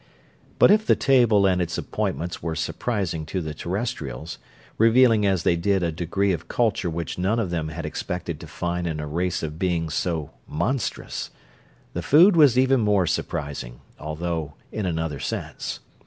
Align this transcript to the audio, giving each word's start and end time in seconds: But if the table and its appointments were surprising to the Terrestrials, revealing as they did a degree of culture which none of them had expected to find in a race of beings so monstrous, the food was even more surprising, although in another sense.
But 0.57 0.71
if 0.71 0.83
the 0.83 0.95
table 0.95 1.45
and 1.45 1.61
its 1.61 1.77
appointments 1.77 2.41
were 2.41 2.55
surprising 2.55 3.23
to 3.27 3.39
the 3.39 3.53
Terrestrials, 3.53 4.39
revealing 4.79 5.27
as 5.27 5.43
they 5.43 5.55
did 5.55 5.83
a 5.83 5.91
degree 5.91 6.31
of 6.33 6.47
culture 6.47 6.89
which 6.89 7.19
none 7.19 7.37
of 7.37 7.51
them 7.51 7.67
had 7.67 7.85
expected 7.85 8.39
to 8.39 8.47
find 8.47 8.87
in 8.87 8.99
a 8.99 9.05
race 9.05 9.43
of 9.43 9.59
beings 9.59 9.93
so 9.93 10.31
monstrous, 10.47 11.29
the 11.93 12.01
food 12.01 12.35
was 12.35 12.57
even 12.57 12.79
more 12.79 13.05
surprising, 13.05 13.81
although 13.99 14.55
in 14.71 14.87
another 14.87 15.19
sense. 15.19 15.81